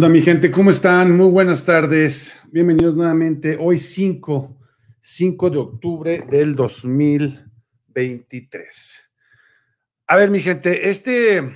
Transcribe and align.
¿Qué 0.00 0.06
onda, 0.06 0.18
mi 0.18 0.22
gente? 0.22 0.50
¿Cómo 0.50 0.70
están? 0.70 1.14
Muy 1.14 1.28
buenas 1.28 1.66
tardes. 1.66 2.40
Bienvenidos 2.50 2.96
nuevamente. 2.96 3.58
Hoy 3.60 3.76
5, 3.76 4.56
5 4.98 5.50
de 5.50 5.58
octubre 5.58 6.24
del 6.26 6.56
2023. 6.56 9.12
A 10.06 10.16
ver, 10.16 10.30
mi 10.30 10.40
gente, 10.40 10.88
este 10.88 11.52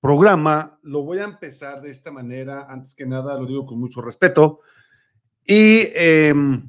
programa 0.00 0.80
lo 0.82 1.02
voy 1.02 1.18
a 1.18 1.24
empezar 1.24 1.82
de 1.82 1.90
esta 1.90 2.10
manera. 2.10 2.66
Antes 2.66 2.94
que 2.94 3.04
nada, 3.04 3.38
lo 3.38 3.44
digo 3.44 3.66
con 3.66 3.78
mucho 3.78 4.00
respeto. 4.00 4.60
Y 5.44 5.82
em, 5.94 6.66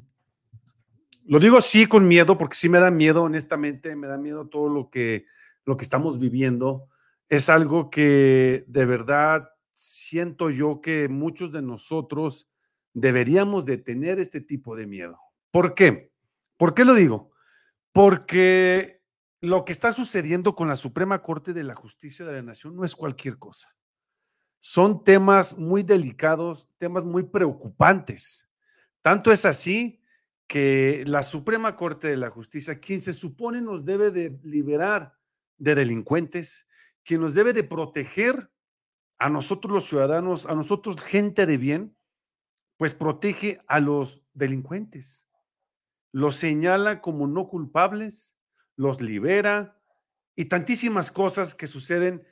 lo 1.24 1.40
digo 1.40 1.62
sí 1.62 1.86
con 1.86 2.06
miedo, 2.06 2.36
porque 2.36 2.56
sí 2.56 2.68
me 2.68 2.80
da 2.80 2.90
miedo, 2.90 3.22
honestamente, 3.22 3.96
me 3.96 4.08
da 4.08 4.18
miedo 4.18 4.46
todo 4.46 4.68
lo 4.68 4.90
que, 4.90 5.24
lo 5.64 5.78
que 5.78 5.84
estamos 5.84 6.18
viviendo. 6.18 6.90
Es 7.30 7.48
algo 7.48 7.88
que 7.88 8.64
de 8.66 8.84
verdad 8.84 9.51
siento 9.72 10.50
yo 10.50 10.80
que 10.80 11.08
muchos 11.08 11.52
de 11.52 11.62
nosotros 11.62 12.48
deberíamos 12.94 13.64
de 13.64 13.78
tener 13.78 14.18
este 14.18 14.40
tipo 14.40 14.76
de 14.76 14.86
miedo. 14.86 15.18
¿Por 15.50 15.74
qué? 15.74 16.12
¿Por 16.56 16.74
qué 16.74 16.84
lo 16.84 16.94
digo? 16.94 17.30
Porque 17.92 19.02
lo 19.40 19.64
que 19.64 19.72
está 19.72 19.92
sucediendo 19.92 20.54
con 20.54 20.68
la 20.68 20.76
Suprema 20.76 21.22
Corte 21.22 21.52
de 21.52 21.64
la 21.64 21.74
Justicia 21.74 22.24
de 22.24 22.32
la 22.32 22.42
Nación 22.42 22.76
no 22.76 22.84
es 22.84 22.94
cualquier 22.94 23.38
cosa. 23.38 23.74
Son 24.58 25.02
temas 25.02 25.58
muy 25.58 25.82
delicados, 25.82 26.68
temas 26.78 27.04
muy 27.04 27.24
preocupantes. 27.24 28.48
Tanto 29.00 29.32
es 29.32 29.44
así 29.44 30.00
que 30.46 31.02
la 31.06 31.24
Suprema 31.24 31.76
Corte 31.76 32.08
de 32.08 32.16
la 32.16 32.30
Justicia, 32.30 32.78
quien 32.78 33.00
se 33.00 33.12
supone 33.12 33.60
nos 33.60 33.84
debe 33.84 34.10
de 34.10 34.38
liberar 34.44 35.18
de 35.58 35.74
delincuentes, 35.74 36.68
quien 37.04 37.20
nos 37.20 37.34
debe 37.34 37.52
de 37.52 37.64
proteger 37.64 38.50
a 39.22 39.30
nosotros 39.30 39.72
los 39.72 39.88
ciudadanos, 39.88 40.46
a 40.46 40.54
nosotros 40.56 40.96
gente 41.04 41.46
de 41.46 41.56
bien, 41.56 41.96
pues 42.76 42.92
protege 42.92 43.60
a 43.68 43.78
los 43.78 44.20
delincuentes. 44.34 45.28
Los 46.10 46.34
señala 46.34 47.00
como 47.00 47.28
no 47.28 47.46
culpables, 47.46 48.36
los 48.74 49.00
libera 49.00 49.80
y 50.34 50.46
tantísimas 50.46 51.12
cosas 51.12 51.54
que 51.54 51.68
suceden 51.68 52.26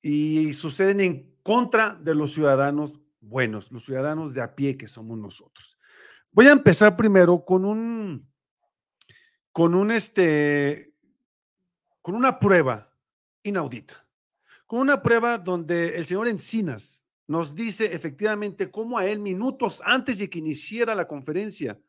y 0.00 0.54
suceden 0.54 1.00
en 1.00 1.36
contra 1.42 1.90
de 1.96 2.14
los 2.14 2.32
ciudadanos 2.32 3.02
buenos, 3.20 3.70
los 3.70 3.84
ciudadanos 3.84 4.32
de 4.32 4.40
a 4.40 4.54
pie 4.54 4.78
que 4.78 4.86
somos 4.86 5.18
nosotros. 5.18 5.78
Voy 6.32 6.46
a 6.46 6.52
empezar 6.52 6.96
primero 6.96 7.44
con 7.44 7.66
un 7.66 8.32
con 9.52 9.74
un 9.74 9.90
este 9.90 10.94
con 12.00 12.14
una 12.14 12.38
prueba 12.38 12.96
inaudita 13.42 14.07
con 14.68 14.80
una 14.80 15.02
prueba 15.02 15.38
donde 15.38 15.96
el 15.96 16.04
señor 16.04 16.28
Encinas 16.28 17.02
nos 17.26 17.54
dice 17.54 17.86
efectivamente 17.94 18.70
cómo 18.70 18.98
a 18.98 19.06
él 19.06 19.18
minutos 19.18 19.82
antes 19.84 20.18
de 20.18 20.28
que 20.28 20.38
iniciara 20.38 20.94
la 20.94 21.08
conferencia 21.08 21.80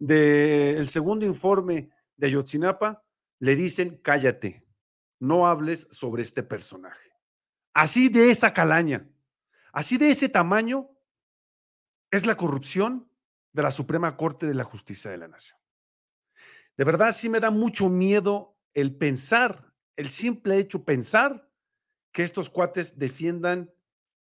del 0.00 0.88
segundo 0.88 1.24
informe 1.24 1.90
de 2.16 2.26
Ayotzinapa, 2.26 3.04
le 3.38 3.54
dicen, 3.54 4.00
cállate, 4.02 4.66
no 5.20 5.46
hables 5.46 5.86
sobre 5.92 6.22
este 6.22 6.42
personaje. 6.42 7.08
Así 7.72 8.08
de 8.08 8.30
esa 8.30 8.52
calaña, 8.52 9.08
así 9.72 9.96
de 9.96 10.10
ese 10.10 10.28
tamaño, 10.28 10.90
es 12.10 12.26
la 12.26 12.36
corrupción 12.36 13.08
de 13.52 13.62
la 13.62 13.70
Suprema 13.70 14.16
Corte 14.16 14.46
de 14.46 14.54
la 14.54 14.64
Justicia 14.64 15.08
de 15.08 15.18
la 15.18 15.28
Nación. 15.28 15.58
De 16.76 16.82
verdad 16.82 17.12
sí 17.12 17.28
me 17.28 17.38
da 17.38 17.52
mucho 17.52 17.88
miedo 17.88 18.56
el 18.74 18.96
pensar, 18.96 19.72
el 19.94 20.08
simple 20.08 20.58
hecho 20.58 20.84
pensar 20.84 21.47
que 22.18 22.24
estos 22.24 22.50
cuates 22.50 22.98
defiendan 22.98 23.72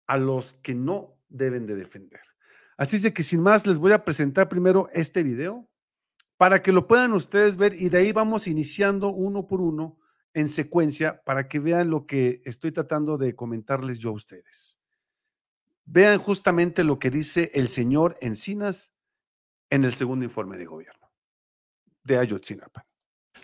a 0.06 0.16
los 0.16 0.54
que 0.62 0.76
no 0.76 1.18
deben 1.28 1.66
de 1.66 1.74
defender. 1.74 2.20
Así 2.76 2.94
es 2.94 3.02
de 3.02 3.12
que 3.12 3.24
sin 3.24 3.42
más 3.42 3.66
les 3.66 3.80
voy 3.80 3.90
a 3.90 4.04
presentar 4.04 4.48
primero 4.48 4.88
este 4.92 5.24
video 5.24 5.68
para 6.36 6.62
que 6.62 6.70
lo 6.70 6.86
puedan 6.86 7.14
ustedes 7.14 7.56
ver 7.56 7.74
y 7.74 7.88
de 7.88 7.98
ahí 7.98 8.12
vamos 8.12 8.46
iniciando 8.46 9.08
uno 9.08 9.48
por 9.48 9.60
uno 9.60 9.98
en 10.34 10.46
secuencia 10.46 11.20
para 11.24 11.48
que 11.48 11.58
vean 11.58 11.90
lo 11.90 12.06
que 12.06 12.40
estoy 12.44 12.70
tratando 12.70 13.18
de 13.18 13.34
comentarles 13.34 13.98
yo 13.98 14.10
a 14.10 14.12
ustedes. 14.12 14.78
Vean 15.84 16.20
justamente 16.20 16.84
lo 16.84 17.00
que 17.00 17.10
dice 17.10 17.50
el 17.54 17.66
señor 17.66 18.16
Encinas 18.20 18.92
en 19.68 19.82
el 19.82 19.92
segundo 19.92 20.24
informe 20.24 20.58
de 20.58 20.66
gobierno 20.66 21.10
de 22.04 22.18
Ayotzinapa. 22.18 22.86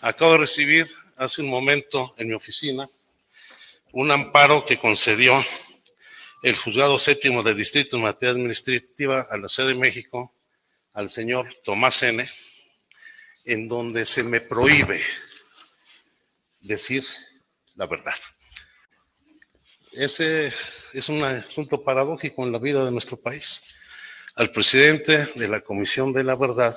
Acabo 0.03 0.35
de 0.35 0.39
recibir 0.39 0.87
hace 1.17 1.43
un 1.43 1.49
momento 1.49 2.15
en 2.17 2.29
mi 2.29 2.35
oficina 2.35 2.89
un 3.99 4.11
amparo 4.11 4.63
que 4.67 4.79
concedió 4.79 5.43
el 6.43 6.55
juzgado 6.55 6.99
séptimo 6.99 7.43
del 7.43 7.57
Distrito 7.57 7.97
en 7.97 8.03
materia 8.03 8.33
administrativa 8.33 9.27
a 9.31 9.39
la 9.39 9.49
Ciudad 9.49 9.71
de 9.71 9.75
México 9.75 10.35
al 10.93 11.09
señor 11.09 11.49
Tomás 11.65 12.03
N., 12.03 12.29
en 13.47 13.69
donde 13.69 14.05
se 14.05 14.23
me 14.23 14.43
prohíbe 14.43 15.03
decir 16.61 17.05
la 17.75 17.87
verdad. 17.87 18.13
Ese 19.93 20.53
es 20.93 21.09
un 21.09 21.25
asunto 21.25 21.83
paradójico 21.83 22.45
en 22.45 22.53
la 22.53 22.59
vida 22.59 22.85
de 22.85 22.93
nuestro 22.93 23.17
país. 23.17 23.63
Al 24.35 24.51
presidente 24.51 25.33
de 25.37 25.49
la 25.49 25.63
Comisión 25.63 26.13
de 26.13 26.23
la 26.23 26.37
Verdad 26.37 26.77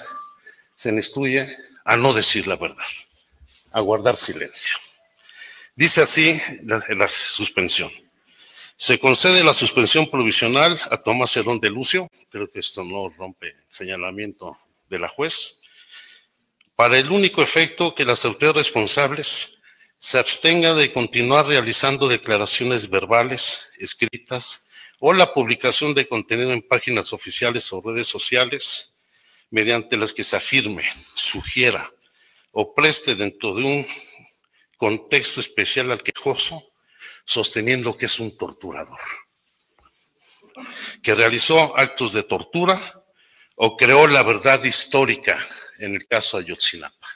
se 0.74 0.91
le 0.91 1.00
instruye 1.00 1.53
a 1.84 1.97
no 1.97 2.13
decir 2.13 2.47
la 2.47 2.56
verdad, 2.56 2.88
a 3.74 3.81
guardar 3.81 4.16
silencio. 4.16 4.78
Dice 5.79 6.01
así 6.01 6.41
la, 6.66 7.07
suspensión. 7.07 7.90
Se 8.75 9.00
concede 9.00 9.45
la 9.45 9.53
suspensión 9.53 10.12
provisional 10.12 10.78
a 10.91 10.97
Tomás 10.97 11.38
Herón 11.38 11.62
de 11.62 11.69
Lucio, 11.69 12.09
creo 12.29 12.51
que 12.51 12.59
esto 12.59 12.84
no 12.84 13.07
rompe 13.07 13.56
señalamiento 13.69 14.57
de 14.90 15.00
la 15.00 15.07
juez, 15.07 15.62
para 16.75 17.00
el 17.00 17.09
único 17.09 17.41
efecto 17.41 17.95
que 17.95 18.03
las 18.03 18.25
autoridades 18.25 18.66
responsables 18.66 19.62
se 19.97 20.19
abstengan 20.19 20.75
de 20.75 20.91
continuar 20.91 21.47
realizando 21.47 22.09
declaraciones 22.09 22.90
verbales, 22.90 23.72
escritas 23.78 24.67
o 25.00 25.13
la 25.13 25.34
publicación 25.34 25.94
de 25.94 26.09
contenido 26.09 26.51
en 26.51 26.61
páginas 26.61 27.13
oficiales 27.13 27.72
o 27.72 27.81
redes 27.81 28.07
sociales 28.07 29.00
mediante 29.50 29.96
las 29.96 30.13
que 30.13 30.25
se 30.25 30.35
afirme, 30.35 30.84
sugiera 31.16 31.90
o 32.51 32.73
preste 32.73 33.16
dentro 33.16 33.56
de 33.56 33.63
un 33.63 33.88
contexto 34.79 35.41
especial 35.41 35.91
al 35.91 36.01
quejoso, 36.01 36.72
sosteniendo 37.25 37.97
que 37.97 38.06
es 38.06 38.19
un 38.19 38.35
torturador, 38.38 38.97
que 41.03 41.13
realizó 41.13 41.78
actos 41.78 42.13
de 42.13 42.23
tortura 42.23 43.03
o 43.57 43.75
creó 43.75 44.07
la 44.07 44.23
verdad 44.23 44.63
histórica 44.63 45.38
en 45.79 45.95
el 45.95 46.07
caso 46.07 46.38
de 46.38 46.45
Ayotzinapa. 46.45 47.07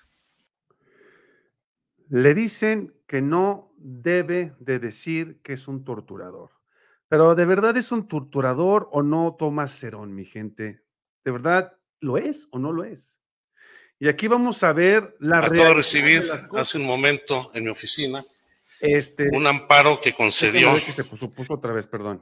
Le 2.09 2.34
dicen 2.34 2.94
que 3.07 3.22
no 3.22 3.74
debe 3.78 4.53
de 4.59 4.80
decir 4.80 5.40
que 5.41 5.53
es 5.53 5.68
un 5.69 5.85
torturador. 5.85 6.51
Pero 7.07 7.34
¿de 7.34 7.45
verdad 7.45 7.78
es 7.78 7.94
un 7.94 8.07
torturador 8.09 8.90
o 8.91 9.03
no 9.03 9.35
Tomás 9.40 9.80
Cerón, 9.80 10.13
mi 10.13 10.25
gente? 10.25 10.84
¿De 11.24 11.31
verdad 11.31 11.78
lo 12.01 12.18
es 12.18 12.50
o 12.51 12.59
no 12.59 12.74
lo 12.74 12.84
es? 12.84 13.22
Y 14.03 14.09
aquí 14.09 14.28
vamos 14.28 14.62
a 14.64 14.74
ver 14.74 15.16
la 15.19 15.38
Acabo 15.38 15.53
de 15.53 15.74
recibir 15.75 16.30
hace 16.58 16.78
un 16.78 16.84
momento 16.84 17.52
en 17.53 17.64
mi 17.64 17.69
oficina 17.69 18.22
este, 18.81 19.30
un 19.31 19.47
amparo 19.47 20.02
que 20.02 20.12
concedió. 20.12 20.78
se 20.78 21.06
puso, 21.06 21.54
otra 21.54 21.72
vez, 21.72 21.88
perdón. 21.88 22.22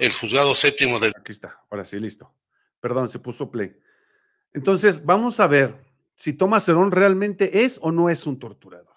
El 0.00 0.10
juzgado 0.12 0.56
séptimo 0.56 0.98
del. 0.98 1.12
Aquí 1.16 1.30
está, 1.30 1.62
ahora 1.70 1.84
sí, 1.84 2.00
listo. 2.00 2.34
Perdón, 2.80 3.08
se 3.08 3.20
puso 3.20 3.52
play. 3.52 3.78
Entonces, 4.52 5.04
vamos 5.04 5.38
a 5.38 5.46
ver 5.46 5.76
si 6.16 6.32
Tomás 6.32 6.64
Cerón 6.64 6.90
realmente 6.90 7.62
es 7.62 7.78
o 7.80 7.92
no 7.92 8.10
es 8.10 8.26
un 8.26 8.40
torturador. 8.40 8.96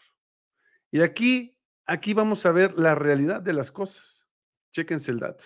Y 0.89 1.03
aquí, 1.03 1.59
aquí 1.85 2.15
vamos 2.15 2.43
a 2.47 2.51
ver 2.51 2.73
la 2.75 2.95
realidad 2.95 3.39
de 3.39 3.53
las 3.53 3.71
cosas. 3.71 4.25
Chéquense 4.71 5.11
el 5.11 5.19
dato. 5.19 5.45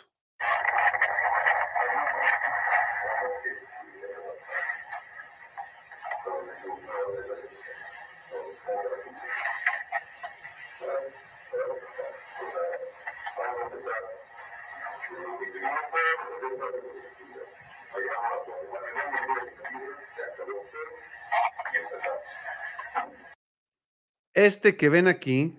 Este 24.36 24.76
que 24.76 24.90
ven 24.90 25.08
aquí, 25.08 25.58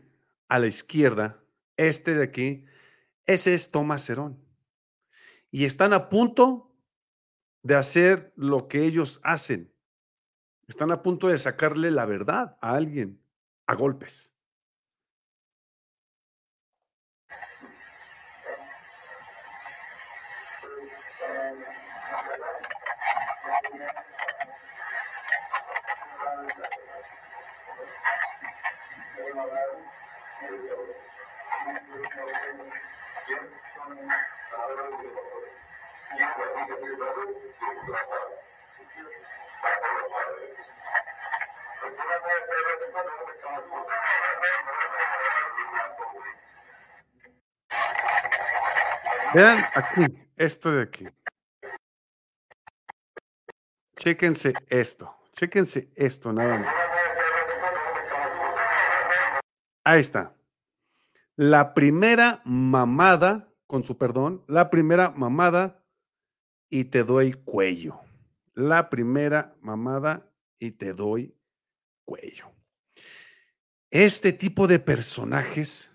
a 0.49 0.59
la 0.59 0.67
izquierda, 0.67 1.43
este 1.79 2.15
de 2.15 2.23
aquí, 2.23 2.67
ese 3.25 3.55
es 3.55 3.71
Tomás 3.71 4.09
Herón. 4.11 4.39
Y 5.51 5.65
están 5.65 5.95
a 5.95 6.11
punto 6.11 6.71
de 7.63 7.75
hacer 7.75 8.35
lo 8.37 8.69
que 8.69 8.85
ellos 8.85 9.19
hacen. 9.25 9.73
Están 10.69 10.93
a 10.93 11.03
punto 11.03 11.29
de 11.29 11.39
sacarle 11.39 11.91
la 11.91 12.05
verdad 12.05 12.59
a 12.61 12.75
alguien 12.75 13.19
a 13.67 13.75
golpes. 13.75 14.36
Vean 49.35 49.59
aquí, 49.75 50.07
esto 50.37 50.73
de 50.73 50.83
aquí. 50.83 51.07
Chéquense 53.99 54.55
esto, 54.69 55.15
chéquense 55.33 55.91
esto 55.95 56.33
nada 56.33 56.59
más. 56.59 56.75
Ahí 59.85 60.01
está. 60.01 60.35
La 61.37 61.75
primera 61.75 62.41
mamada, 62.45 63.53
con 63.67 63.83
su 63.83 63.99
perdón, 63.99 64.45
la 64.47 64.71
primera 64.71 65.11
mamada 65.11 65.85
y 66.69 66.85
te 66.85 67.05
doy 67.05 67.33
cuello. 67.33 68.01
La 68.55 68.89
primera 68.89 69.57
mamada 69.61 70.33
y 70.59 70.73
te 70.73 70.93
doy 70.93 71.37
cuello. 72.05 72.51
Este 73.91 74.33
tipo 74.33 74.67
de 74.67 74.79
personajes 74.79 75.95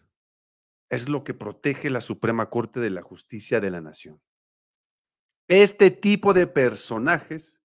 es 0.90 1.08
lo 1.08 1.24
que 1.24 1.34
protege 1.34 1.90
la 1.90 2.02
Suprema 2.02 2.50
Corte 2.50 2.80
de 2.80 2.90
la 2.90 3.02
Justicia 3.02 3.60
de 3.60 3.72
la 3.72 3.82
Nación. 3.82 4.22
Este 5.48 5.92
tipo 5.92 6.34
de 6.34 6.48
personajes 6.48 7.62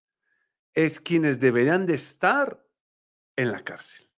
es 0.75 1.01
quienes 1.01 1.41
deberían 1.41 1.87
de 1.87 1.95
estar 1.95 2.65
en 3.37 3.53
la 3.53 3.63
cárcel. 3.63 4.11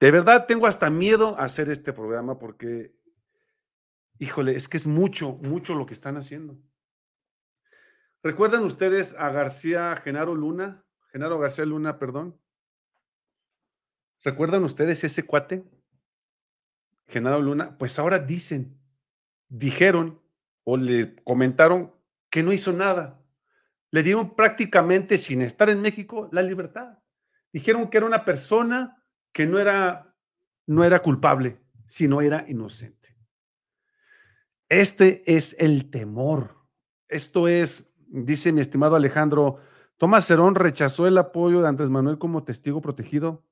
De 0.00 0.10
verdad 0.10 0.46
tengo 0.46 0.66
hasta 0.66 0.90
miedo 0.90 1.38
a 1.38 1.44
hacer 1.44 1.70
este 1.70 1.92
programa 1.92 2.38
porque, 2.38 2.94
híjole, 4.18 4.54
es 4.54 4.68
que 4.68 4.76
es 4.76 4.86
mucho, 4.86 5.34
mucho 5.34 5.74
lo 5.74 5.86
que 5.86 5.94
están 5.94 6.16
haciendo. 6.16 6.58
¿Recuerdan 8.22 8.64
ustedes 8.64 9.14
a 9.18 9.30
García 9.30 9.94
Genaro 10.02 10.34
Luna? 10.34 10.84
Genaro 11.12 11.38
García 11.38 11.66
Luna, 11.66 11.98
perdón. 11.98 12.40
¿Recuerdan 14.22 14.64
ustedes 14.64 15.04
ese 15.04 15.26
cuate? 15.26 15.64
Genaro 17.06 17.40
Luna, 17.40 17.76
pues 17.76 17.98
ahora 17.98 18.18
dicen, 18.18 18.80
dijeron 19.48 20.22
o 20.64 20.76
le 20.78 21.16
comentaron 21.22 21.94
que 22.30 22.42
no 22.42 22.52
hizo 22.52 22.72
nada. 22.72 23.20
Le 23.90 24.02
dieron 24.02 24.34
prácticamente, 24.34 25.18
sin 25.18 25.42
estar 25.42 25.68
en 25.68 25.82
México, 25.82 26.28
la 26.32 26.42
libertad. 26.42 26.98
Dijeron 27.52 27.88
que 27.88 27.98
era 27.98 28.06
una 28.06 28.24
persona 28.24 29.04
que 29.32 29.46
no 29.46 29.58
era, 29.58 30.16
no 30.66 30.82
era 30.82 31.00
culpable, 31.00 31.60
sino 31.86 32.20
era 32.20 32.44
inocente. 32.48 33.13
Este 34.68 35.22
es 35.26 35.56
el 35.58 35.90
temor. 35.90 36.56
Esto 37.08 37.48
es, 37.48 37.94
dice 38.08 38.52
mi 38.52 38.60
estimado 38.60 38.96
Alejandro, 38.96 39.58
Tomás 39.96 40.26
Cerón 40.26 40.54
rechazó 40.54 41.06
el 41.06 41.18
apoyo 41.18 41.62
de 41.62 41.68
Andrés 41.68 41.90
Manuel 41.90 42.18
como 42.18 42.44
testigo 42.44 42.80
protegido 42.80 43.44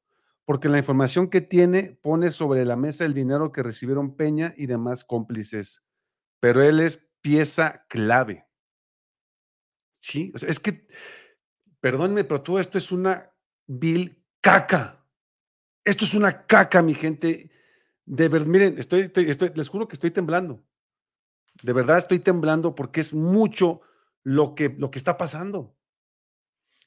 porque 0.44 0.68
la 0.68 0.78
información 0.78 1.28
que 1.28 1.40
tiene 1.40 1.98
pone 2.02 2.30
sobre 2.30 2.64
la 2.64 2.76
mesa 2.76 3.04
el 3.04 3.14
dinero 3.14 3.52
que 3.52 3.62
recibieron 3.62 4.16
Peña 4.16 4.54
y 4.56 4.66
demás 4.66 5.04
cómplices, 5.04 5.84
pero 6.40 6.62
él 6.62 6.80
es 6.80 7.12
pieza 7.20 7.86
clave. 7.88 8.46
Sí, 10.00 10.32
es 10.34 10.58
que, 10.58 10.86
perdónenme, 11.80 12.24
pero 12.24 12.42
todo 12.42 12.58
esto 12.58 12.76
es 12.76 12.90
una 12.90 13.32
vil 13.66 14.24
caca. 14.40 15.06
Esto 15.84 16.04
es 16.04 16.14
una 16.14 16.44
caca, 16.46 16.82
mi 16.82 16.94
gente. 16.94 17.50
De 18.04 18.28
verdad, 18.28 18.46
miren, 18.48 18.78
estoy, 18.78 19.02
estoy, 19.14 19.52
les 19.54 19.68
juro 19.68 19.86
que 19.86 19.94
estoy 19.94 20.10
temblando. 20.10 20.64
De 21.62 21.72
verdad 21.72 21.98
estoy 21.98 22.18
temblando 22.18 22.74
porque 22.74 23.00
es 23.00 23.14
mucho 23.14 23.80
lo 24.24 24.54
que, 24.54 24.68
lo 24.68 24.90
que 24.90 24.98
está 24.98 25.16
pasando. 25.16 25.76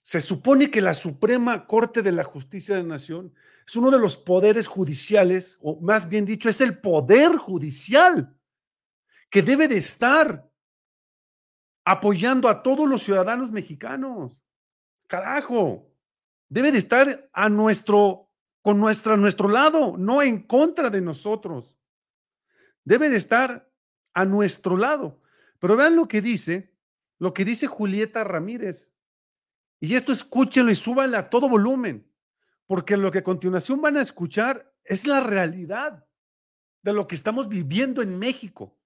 Se 0.04 0.22
supone 0.22 0.70
que 0.70 0.82
la 0.82 0.94
Suprema 0.94 1.66
Corte 1.66 2.04
de 2.04 2.12
la 2.12 2.24
Justicia 2.24 2.76
de 2.76 2.84
la 2.84 2.90
Nación 2.90 3.34
es 3.66 3.76
uno 3.76 3.90
de 3.90 4.00
los 4.00 4.18
poderes 4.18 4.68
judiciales, 4.68 5.58
o 5.62 5.80
más 5.82 6.10
bien 6.10 6.26
dicho, 6.26 6.48
es 6.48 6.62
el 6.62 6.78
poder 6.78 7.38
judicial 7.38 8.38
que 9.32 9.42
debe 9.42 9.68
de 9.68 9.78
estar 9.78 10.48
apoyando 11.84 12.50
a 12.50 12.62
todos 12.62 12.88
los 12.88 13.02
ciudadanos 13.04 13.52
mexicanos. 13.52 14.38
Carajo, 15.08 15.92
debe 16.50 16.72
de 16.72 16.78
estar 16.78 17.30
a 17.34 17.50
nuestro, 17.50 18.30
con 18.62 18.80
nuestra, 18.80 19.14
a 19.16 19.18
nuestro 19.18 19.50
lado, 19.50 19.96
no 19.98 20.22
en 20.22 20.44
contra 20.44 20.90
de 20.90 21.02
nosotros. 21.02 21.76
Debe 22.84 23.10
de 23.10 23.18
estar 23.18 23.72
a 24.16 24.26
nuestro 24.26 24.78
lado. 24.78 25.22
Pero 25.60 25.76
vean 25.76 25.96
lo 25.96 26.08
que 26.08 26.22
dice, 26.22 26.74
lo 27.20 27.34
que 27.34 27.46
dice 27.46 27.68
Julieta 27.68 28.24
Ramírez. 28.24 28.96
Y 29.80 29.94
esto 29.94 30.12
escúchenlo 30.12 30.72
y 30.72 30.76
súbanle 30.76 31.18
a 31.18 31.30
todo 31.30 31.50
volumen, 31.50 32.10
porque 32.66 32.98
lo 32.98 33.12
que 33.12 33.20
a 33.20 33.24
continuación 33.24 33.82
van 33.82 33.98
a 33.98 34.02
escuchar 34.02 34.74
es 34.84 35.06
la 35.06 35.20
realidad 35.20 36.08
de 36.82 36.94
lo 36.94 37.08
que 37.08 37.16
estamos 37.16 37.50
viviendo 37.50 38.02
en 38.02 38.18
México. 38.18 38.80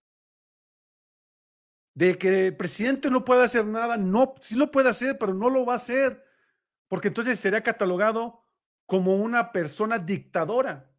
De 1.93 2.17
que 2.17 2.47
el 2.47 2.57
presidente 2.57 3.09
no 3.11 3.23
puede 3.23 3.43
hacer 3.43 3.65
nada, 3.65 3.97
no, 3.97 4.33
sí 4.41 4.55
lo 4.55 4.71
puede 4.71 4.89
hacer, 4.89 5.17
pero 5.17 5.33
no 5.33 5.49
lo 5.49 5.65
va 5.65 5.73
a 5.73 5.77
hacer, 5.77 6.25
porque 6.87 7.09
entonces 7.09 7.39
sería 7.39 7.61
catalogado 7.61 8.43
como 8.85 9.15
una 9.15 9.51
persona 9.51 9.99
dictadora. 9.99 10.91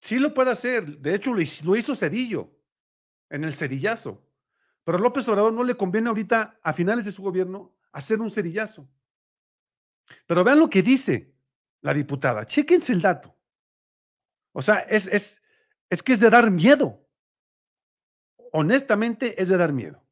Sí 0.00 0.18
lo 0.18 0.34
puede 0.34 0.50
hacer, 0.50 0.98
de 0.98 1.14
hecho 1.14 1.32
lo 1.32 1.76
hizo 1.76 1.96
Cedillo 1.96 2.57
en 3.30 3.44
el 3.44 3.52
cedillazo, 3.52 4.24
pero 4.84 4.98
López 4.98 5.28
Obrador 5.28 5.52
no 5.52 5.64
le 5.64 5.76
conviene 5.76 6.08
ahorita, 6.08 6.58
a 6.62 6.72
finales 6.72 7.04
de 7.04 7.12
su 7.12 7.22
gobierno, 7.22 7.76
hacer 7.92 8.20
un 8.20 8.30
cerillazo. 8.30 8.88
Pero 10.26 10.42
vean 10.42 10.58
lo 10.58 10.70
que 10.70 10.82
dice 10.82 11.34
la 11.82 11.92
diputada. 11.92 12.46
Chéquense 12.46 12.92
el 12.92 13.02
dato. 13.02 13.36
O 14.52 14.62
sea, 14.62 14.78
es, 14.80 15.06
es, 15.06 15.42
es 15.90 16.02
que 16.02 16.14
es 16.14 16.20
de 16.20 16.30
dar 16.30 16.50
miedo. 16.50 17.06
Honestamente, 18.52 19.40
es 19.40 19.48
de 19.50 19.58
dar 19.58 19.72
miedo. 19.72 20.02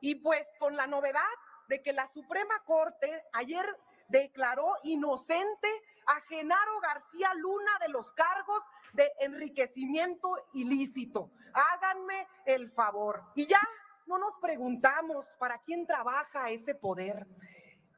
Y 0.00 0.14
pues 0.16 0.46
con 0.58 0.76
la 0.76 0.86
novedad 0.86 1.20
de 1.68 1.82
que 1.82 1.92
la 1.92 2.06
Suprema 2.06 2.54
Corte 2.64 3.24
ayer 3.32 3.66
declaró 4.08 4.72
inocente 4.84 5.68
a 6.06 6.20
Genaro 6.28 6.80
García 6.80 7.32
Luna 7.34 7.70
de 7.80 7.88
los 7.88 8.12
cargos 8.12 8.62
de 8.92 9.10
enriquecimiento 9.20 10.46
ilícito. 10.54 11.30
Háganme 11.52 12.28
el 12.44 12.70
favor. 12.70 13.22
Y 13.34 13.46
ya 13.46 13.60
no 14.06 14.18
nos 14.18 14.36
preguntamos 14.40 15.26
para 15.38 15.58
quién 15.62 15.86
trabaja 15.86 16.50
ese 16.50 16.74
poder. 16.74 17.26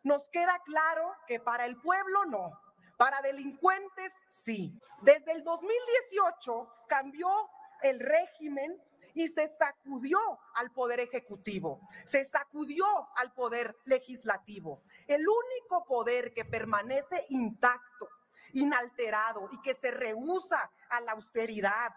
Nos 0.02 0.28
queda 0.30 0.60
claro 0.64 1.14
que 1.26 1.38
para 1.38 1.66
el 1.66 1.76
pueblo 1.80 2.24
no, 2.26 2.52
para 2.96 3.20
delincuentes 3.20 4.14
sí. 4.28 4.72
Desde 5.02 5.32
el 5.32 5.44
2018 5.44 6.68
cambió 6.88 7.28
el 7.82 8.00
régimen 8.00 8.80
y 9.14 9.28
se 9.28 9.48
sacudió 9.48 10.18
al 10.54 10.70
poder 10.72 11.00
ejecutivo, 11.00 11.80
se 12.04 12.24
sacudió 12.24 12.86
al 13.16 13.32
poder 13.32 13.76
legislativo. 13.84 14.82
El 15.06 15.26
único 15.28 15.84
poder 15.86 16.32
que 16.32 16.44
permanece 16.44 17.26
intacto, 17.30 18.08
inalterado 18.52 19.48
y 19.52 19.60
que 19.60 19.74
se 19.74 19.90
rehúsa 19.90 20.70
a 20.90 21.00
la 21.00 21.12
austeridad, 21.12 21.92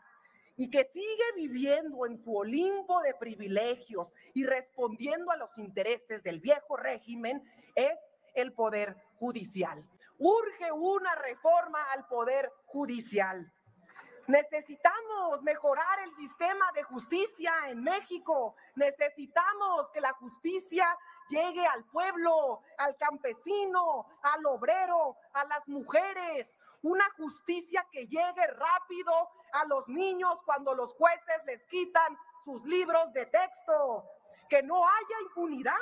y 0.58 0.70
que 0.70 0.84
sigue 0.84 1.24
viviendo 1.36 2.06
en 2.06 2.18
su 2.18 2.36
Olimpo 2.36 3.02
de 3.02 3.16
privilegios 3.16 4.12
y 4.34 4.46
respondiendo 4.46 5.32
a 5.32 5.38
los 5.38 5.58
intereses 5.58 6.22
del 6.24 6.40
viejo 6.40 6.78
régimen 6.78 7.42
es 7.76 7.98
el 8.36 8.54
poder 8.54 8.96
judicial. 9.16 9.84
Urge 10.20 10.72
una 10.72 11.16
reforma 11.16 11.82
al 11.94 12.06
poder 12.08 12.52
judicial. 12.66 13.52
Necesitamos 14.28 15.42
mejorar 15.42 16.00
el 16.00 16.14
sistema 16.14 16.66
de 16.74 16.84
justicia 16.84 17.54
en 17.68 17.84
México. 17.84 18.56
Necesitamos 18.76 19.90
que 19.92 20.02
la 20.02 20.14
justicia 20.14 20.98
llegue 21.30 21.66
al 21.66 21.84
pueblo, 21.86 22.62
al 22.78 22.96
campesino, 22.98 24.06
al 24.22 24.46
obrero, 24.46 25.18
a 25.34 25.46
las 25.46 25.68
mujeres. 25.68 26.58
Una 26.82 27.10
justicia 27.18 27.88
que 27.92 28.08
llegue 28.08 28.48
rápido 28.48 29.12
a 29.54 29.66
los 29.66 29.88
niños 29.88 30.42
cuando 30.44 30.76
los 30.76 30.94
jueces 30.94 31.44
les 31.46 31.66
quitan 31.68 32.18
sus 32.44 32.64
libros 32.66 33.12
de 33.14 33.26
texto. 33.26 34.06
Que 34.50 34.62
no 34.62 34.86
haya 34.86 35.22
impunidad 35.24 35.76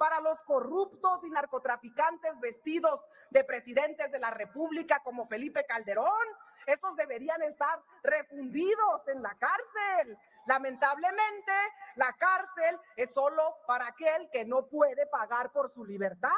para 0.00 0.18
los 0.22 0.40
corruptos 0.44 1.24
y 1.24 1.30
narcotraficantes 1.30 2.40
vestidos 2.40 3.04
de 3.28 3.44
presidentes 3.44 4.10
de 4.10 4.18
la 4.18 4.30
República 4.30 5.02
como 5.02 5.28
Felipe 5.28 5.66
Calderón. 5.66 6.26
Esos 6.64 6.96
deberían 6.96 7.42
estar 7.42 7.84
refundidos 8.02 9.06
en 9.08 9.20
la 9.22 9.36
cárcel. 9.38 10.18
Lamentablemente, 10.46 11.52
la 11.96 12.14
cárcel 12.14 12.80
es 12.96 13.12
solo 13.12 13.58
para 13.66 13.88
aquel 13.88 14.30
que 14.32 14.46
no 14.46 14.66
puede 14.68 15.06
pagar 15.08 15.52
por 15.52 15.70
su 15.70 15.84
libertad. 15.84 16.30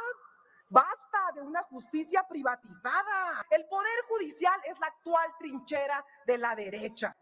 Basta 0.69 1.31
de 1.37 1.43
una 1.43 1.63
justicia 1.63 2.27
privatizada. 2.29 3.47
El 3.49 3.65
poder 3.69 4.05
judicial 4.09 4.61
es 4.65 4.77
la 4.81 4.89
actual 4.89 5.37
trinchera 5.39 6.05
de 6.27 6.37
la 6.37 6.57
derecha. 6.57 7.17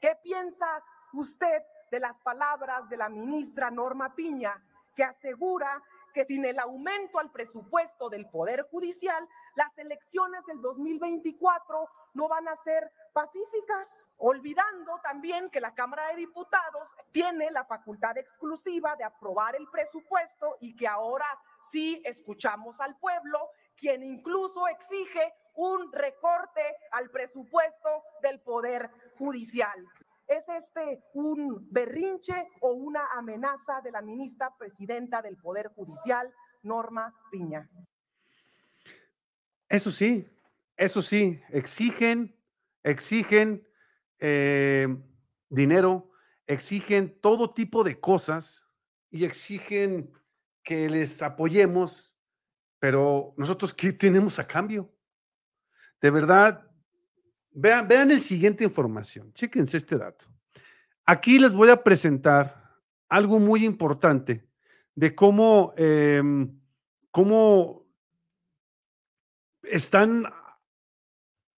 ¿Qué 0.00 0.18
piensa 0.22 0.82
usted 1.12 1.62
de 1.90 2.00
las 2.00 2.18
palabras 2.20 2.88
de 2.88 2.96
la 2.96 3.10
ministra 3.10 3.70
Norma 3.70 4.14
Piña, 4.14 4.58
que 4.96 5.04
asegura 5.04 5.82
que 6.16 6.24
sin 6.24 6.46
el 6.46 6.58
aumento 6.58 7.18
al 7.18 7.30
presupuesto 7.30 8.08
del 8.08 8.26
Poder 8.30 8.66
Judicial, 8.70 9.28
las 9.54 9.76
elecciones 9.76 10.44
del 10.46 10.62
2024 10.62 11.88
no 12.14 12.26
van 12.26 12.48
a 12.48 12.56
ser 12.56 12.90
pacíficas, 13.12 14.10
olvidando 14.16 14.98
también 15.02 15.50
que 15.50 15.60
la 15.60 15.74
Cámara 15.74 16.08
de 16.08 16.16
Diputados 16.16 16.96
tiene 17.12 17.50
la 17.50 17.66
facultad 17.66 18.16
exclusiva 18.16 18.96
de 18.96 19.04
aprobar 19.04 19.56
el 19.56 19.68
presupuesto 19.68 20.56
y 20.60 20.74
que 20.74 20.88
ahora 20.88 21.26
sí 21.60 22.00
escuchamos 22.06 22.80
al 22.80 22.96
pueblo, 22.96 23.50
quien 23.76 24.02
incluso 24.02 24.66
exige 24.68 25.34
un 25.54 25.92
recorte 25.92 26.62
al 26.92 27.10
presupuesto 27.10 28.04
del 28.22 28.40
Poder 28.40 28.90
Judicial. 29.18 29.86
¿Es 30.26 30.48
este 30.48 31.04
un 31.14 31.68
berrinche 31.70 32.48
o 32.60 32.72
una 32.72 33.00
amenaza 33.16 33.80
de 33.80 33.92
la 33.92 34.02
ministra 34.02 34.52
presidenta 34.58 35.22
del 35.22 35.36
Poder 35.36 35.68
Judicial, 35.68 36.32
Norma 36.62 37.14
Piña? 37.30 37.70
Eso 39.68 39.92
sí, 39.92 40.28
eso 40.76 41.00
sí, 41.00 41.40
exigen, 41.50 42.36
exigen 42.82 43.66
eh, 44.18 44.88
dinero, 45.48 46.10
exigen 46.46 47.20
todo 47.20 47.50
tipo 47.50 47.84
de 47.84 48.00
cosas 48.00 48.64
y 49.10 49.24
exigen 49.24 50.12
que 50.62 50.88
les 50.90 51.22
apoyemos, 51.22 52.14
pero 52.80 53.32
nosotros, 53.36 53.72
¿qué 53.72 53.92
tenemos 53.92 54.38
a 54.40 54.46
cambio? 54.46 54.92
De 56.00 56.10
verdad, 56.10 56.65
Vean, 57.58 57.88
vean 57.88 58.10
el 58.10 58.20
siguiente 58.20 58.64
información. 58.64 59.32
Chéquense 59.32 59.78
este 59.78 59.96
dato. 59.96 60.26
Aquí 61.06 61.38
les 61.38 61.54
voy 61.54 61.70
a 61.70 61.82
presentar 61.82 62.76
algo 63.08 63.38
muy 63.38 63.64
importante 63.64 64.46
de 64.94 65.14
cómo, 65.14 65.72
em, 65.78 66.60
cómo 67.10 67.86
están 69.62 70.24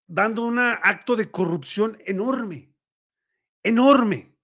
dando 0.06 0.46
un 0.46 0.60
acto 0.60 1.16
de 1.16 1.32
corrupción 1.32 1.98
enorme, 2.06 2.72
enorme. 3.64 4.36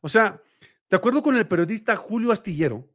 O 0.00 0.08
sea, 0.08 0.40
de 0.88 0.96
acuerdo 0.96 1.22
con 1.22 1.36
el 1.36 1.46
periodista 1.46 1.96
Julio 1.96 2.32
Astillero, 2.32 2.88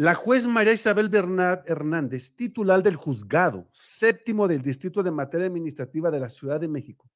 la 0.00 0.14
juez 0.14 0.46
María 0.46 0.72
Isabel 0.72 1.10
Hernández, 1.12 2.34
titular 2.34 2.82
del 2.82 2.96
juzgado 2.96 3.68
séptimo 3.70 4.48
del 4.48 4.62
Distrito 4.62 5.02
de 5.02 5.10
Materia 5.10 5.46
Administrativa 5.46 6.10
de 6.10 6.18
la 6.18 6.30
Ciudad 6.30 6.58
de 6.58 6.68
México, 6.68 7.10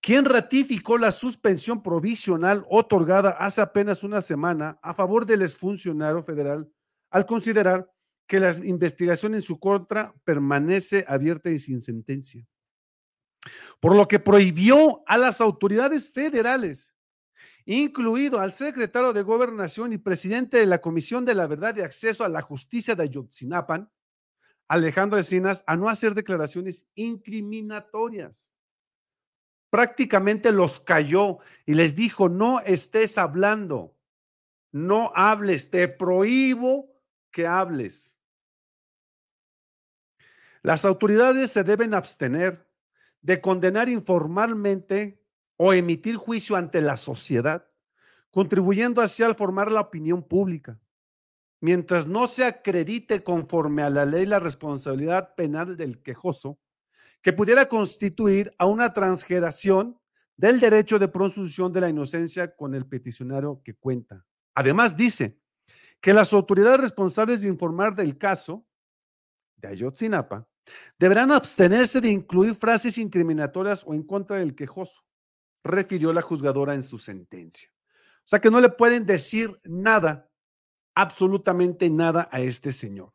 quien 0.00 0.24
ratificó 0.24 0.98
la 0.98 1.10
suspensión 1.10 1.82
provisional 1.82 2.64
otorgada 2.70 3.30
hace 3.30 3.60
apenas 3.60 4.04
una 4.04 4.22
semana 4.22 4.78
a 4.84 4.94
favor 4.94 5.26
del 5.26 5.42
exfuncionario 5.42 6.22
federal 6.22 6.70
al 7.10 7.26
considerar 7.26 7.90
que 8.28 8.38
la 8.38 8.54
investigación 8.54 9.34
en 9.34 9.42
su 9.42 9.58
contra 9.58 10.14
permanece 10.22 11.04
abierta 11.08 11.50
y 11.50 11.58
sin 11.58 11.80
sentencia. 11.80 12.46
Por 13.80 13.96
lo 13.96 14.06
que 14.06 14.20
prohibió 14.20 15.02
a 15.08 15.18
las 15.18 15.40
autoridades 15.40 16.08
federales 16.08 16.94
incluido 17.66 18.40
al 18.40 18.52
secretario 18.52 19.12
de 19.12 19.22
Gobernación 19.22 19.92
y 19.92 19.98
presidente 19.98 20.58
de 20.58 20.66
la 20.66 20.80
Comisión 20.80 21.24
de 21.24 21.34
la 21.34 21.48
Verdad 21.48 21.76
y 21.76 21.82
Acceso 21.82 22.24
a 22.24 22.28
la 22.28 22.40
Justicia 22.40 22.94
de 22.94 23.02
Ayotzinapan, 23.02 23.90
Alejandro 24.68 25.18
Encinas, 25.18 25.64
a 25.66 25.76
no 25.76 25.88
hacer 25.88 26.14
declaraciones 26.14 26.86
incriminatorias. 26.94 28.52
Prácticamente 29.68 30.52
los 30.52 30.78
cayó 30.78 31.38
y 31.66 31.74
les 31.74 31.96
dijo, 31.96 32.28
no 32.28 32.60
estés 32.60 33.18
hablando, 33.18 33.96
no 34.70 35.12
hables, 35.16 35.68
te 35.68 35.88
prohíbo 35.88 36.94
que 37.32 37.48
hables. 37.48 38.16
Las 40.62 40.84
autoridades 40.84 41.50
se 41.50 41.64
deben 41.64 41.94
abstener 41.94 42.68
de 43.22 43.40
condenar 43.40 43.88
informalmente 43.88 45.25
o 45.56 45.72
emitir 45.72 46.16
juicio 46.16 46.56
ante 46.56 46.80
la 46.80 46.96
sociedad, 46.96 47.66
contribuyendo 48.30 49.00
así 49.00 49.22
al 49.22 49.34
formar 49.34 49.70
la 49.72 49.80
opinión 49.80 50.22
pública. 50.22 50.78
Mientras 51.60 52.06
no 52.06 52.26
se 52.26 52.44
acredite 52.44 53.24
conforme 53.24 53.82
a 53.82 53.90
la 53.90 54.04
ley 54.04 54.26
la 54.26 54.38
responsabilidad 54.38 55.34
penal 55.34 55.76
del 55.76 56.02
quejoso, 56.02 56.58
que 57.22 57.32
pudiera 57.32 57.66
constituir 57.66 58.54
a 58.58 58.66
una 58.66 58.92
transgeración 58.92 59.98
del 60.36 60.60
derecho 60.60 60.98
de 60.98 61.08
presunción 61.08 61.72
de 61.72 61.80
la 61.80 61.88
inocencia 61.88 62.54
con 62.54 62.74
el 62.74 62.86
peticionario 62.86 63.62
que 63.64 63.74
cuenta. 63.74 64.24
Además, 64.54 64.96
dice 64.96 65.40
que 66.00 66.12
las 66.12 66.32
autoridades 66.32 66.80
responsables 66.80 67.40
de 67.40 67.48
informar 67.48 67.94
del 67.94 68.18
caso 68.18 68.66
de 69.56 69.68
Ayotzinapa 69.68 70.46
deberán 70.98 71.32
abstenerse 71.32 72.00
de 72.00 72.10
incluir 72.10 72.54
frases 72.54 72.98
incriminatorias 72.98 73.82
o 73.86 73.94
en 73.94 74.02
contra 74.02 74.36
del 74.36 74.54
quejoso, 74.54 75.05
refirió 75.66 76.12
la 76.12 76.22
juzgadora 76.22 76.74
en 76.74 76.82
su 76.82 76.98
sentencia. 76.98 77.70
O 78.18 78.28
sea 78.28 78.40
que 78.40 78.50
no 78.50 78.60
le 78.60 78.70
pueden 78.70 79.06
decir 79.06 79.56
nada, 79.64 80.30
absolutamente 80.94 81.88
nada 81.90 82.28
a 82.32 82.40
este 82.40 82.72
señor. 82.72 83.12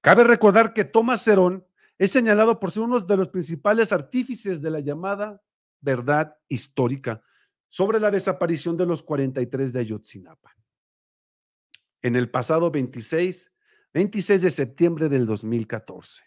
Cabe 0.00 0.24
recordar 0.24 0.72
que 0.72 0.84
Tomás 0.84 1.22
Cerón 1.22 1.66
es 1.98 2.12
señalado 2.12 2.60
por 2.60 2.70
ser 2.70 2.84
uno 2.84 3.00
de 3.00 3.16
los 3.16 3.28
principales 3.28 3.92
artífices 3.92 4.62
de 4.62 4.70
la 4.70 4.80
llamada 4.80 5.42
verdad 5.80 6.36
histórica 6.48 7.22
sobre 7.68 8.00
la 8.00 8.10
desaparición 8.10 8.76
de 8.76 8.86
los 8.86 9.02
43 9.02 9.72
de 9.72 9.80
Ayotzinapa. 9.80 10.56
En 12.00 12.16
el 12.16 12.30
pasado 12.30 12.70
26, 12.70 13.52
26 13.92 14.42
de 14.42 14.50
septiembre 14.50 15.08
del 15.08 15.26
2014. 15.26 16.22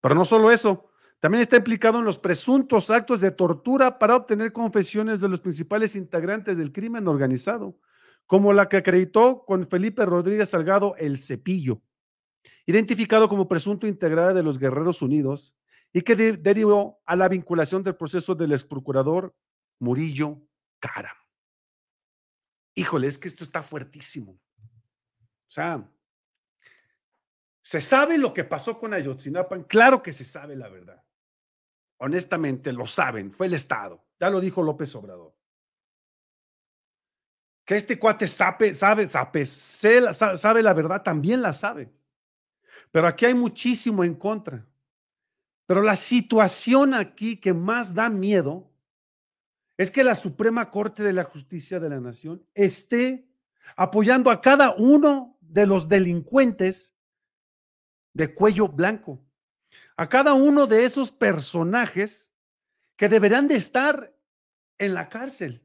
Pero 0.00 0.14
no 0.14 0.24
solo 0.24 0.50
eso, 0.50 0.89
también 1.20 1.42
está 1.42 1.58
implicado 1.58 1.98
en 1.98 2.06
los 2.06 2.18
presuntos 2.18 2.90
actos 2.90 3.20
de 3.20 3.30
tortura 3.30 3.98
para 3.98 4.16
obtener 4.16 4.52
confesiones 4.52 5.20
de 5.20 5.28
los 5.28 5.42
principales 5.42 5.94
integrantes 5.94 6.56
del 6.56 6.72
crimen 6.72 7.06
organizado, 7.06 7.78
como 8.26 8.54
la 8.54 8.68
que 8.68 8.78
acreditó 8.78 9.44
con 9.44 9.68
Felipe 9.68 10.06
Rodríguez 10.06 10.48
Salgado 10.48 10.94
el 10.96 11.18
Cepillo, 11.18 11.82
identificado 12.64 13.28
como 13.28 13.48
presunto 13.48 13.86
integrante 13.86 14.32
de 14.32 14.42
los 14.42 14.58
Guerreros 14.58 15.02
Unidos 15.02 15.54
y 15.92 16.00
que 16.00 16.16
derivó 16.16 17.02
a 17.04 17.16
la 17.16 17.28
vinculación 17.28 17.82
del 17.82 17.96
proceso 17.96 18.34
del 18.34 18.52
ex 18.52 18.64
procurador 18.64 19.34
Murillo 19.78 20.40
Cara. 20.78 21.14
Híjole, 22.74 23.08
es 23.08 23.18
que 23.18 23.28
esto 23.28 23.44
está 23.44 23.62
fuertísimo. 23.62 24.32
O 24.32 25.52
sea, 25.52 25.86
¿se 27.60 27.80
sabe 27.82 28.16
lo 28.16 28.32
que 28.32 28.44
pasó 28.44 28.78
con 28.78 28.94
Ayotzinapa? 28.94 29.66
Claro 29.66 30.02
que 30.02 30.14
se 30.14 30.24
sabe 30.24 30.56
la 30.56 30.68
verdad 30.68 31.04
honestamente 32.00 32.72
lo 32.72 32.86
saben, 32.86 33.30
fue 33.30 33.46
el 33.46 33.54
Estado. 33.54 34.02
Ya 34.18 34.30
lo 34.30 34.40
dijo 34.40 34.62
López 34.62 34.94
Obrador. 34.94 35.34
Que 37.64 37.76
este 37.76 37.98
cuate 37.98 38.26
sabe, 38.26 38.74
sabe, 38.74 39.06
sabe, 39.06 39.46
sabe 39.46 40.62
la 40.62 40.74
verdad, 40.74 41.02
también 41.02 41.40
la 41.40 41.52
sabe. 41.52 41.92
Pero 42.90 43.06
aquí 43.06 43.26
hay 43.26 43.34
muchísimo 43.34 44.02
en 44.02 44.14
contra. 44.14 44.66
Pero 45.66 45.82
la 45.82 45.94
situación 45.94 46.94
aquí 46.94 47.36
que 47.36 47.52
más 47.52 47.94
da 47.94 48.08
miedo 48.08 48.68
es 49.76 49.90
que 49.90 50.02
la 50.02 50.14
Suprema 50.14 50.70
Corte 50.70 51.02
de 51.02 51.12
la 51.12 51.24
Justicia 51.24 51.78
de 51.78 51.90
la 51.90 52.00
Nación 52.00 52.44
esté 52.54 53.28
apoyando 53.76 54.30
a 54.30 54.40
cada 54.40 54.74
uno 54.74 55.38
de 55.40 55.66
los 55.66 55.88
delincuentes 55.88 56.96
de 58.14 58.34
cuello 58.34 58.68
blanco 58.68 59.24
a 60.00 60.08
cada 60.08 60.32
uno 60.32 60.66
de 60.66 60.84
esos 60.86 61.10
personajes 61.10 62.30
que 62.96 63.10
deberán 63.10 63.48
de 63.48 63.56
estar 63.56 64.16
en 64.78 64.94
la 64.94 65.10
cárcel, 65.10 65.62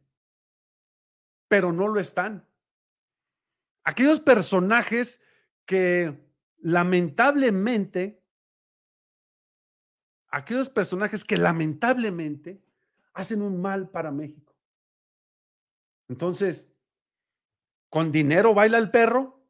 pero 1.47 1.71
no 1.71 1.87
lo 1.87 2.01
están. 2.01 2.45
Aquellos 3.85 4.19
personajes 4.19 5.21
que 5.65 6.21
lamentablemente, 6.57 8.21
aquellos 10.27 10.69
personajes 10.69 11.23
que 11.23 11.37
lamentablemente 11.37 12.61
hacen 13.13 13.41
un 13.41 13.61
mal 13.61 13.89
para 13.89 14.11
México. 14.11 14.53
Entonces, 16.09 16.69
¿con 17.87 18.11
dinero 18.11 18.53
baila 18.53 18.79
el 18.79 18.91
perro? 18.91 19.41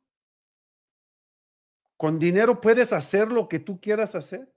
¿Con 1.97 2.19
dinero 2.19 2.61
puedes 2.61 2.93
hacer 2.93 3.31
lo 3.31 3.49
que 3.49 3.57
tú 3.57 3.81
quieras 3.81 4.13
hacer? 4.13 4.54